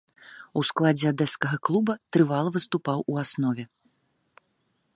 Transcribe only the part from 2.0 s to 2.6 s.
трывала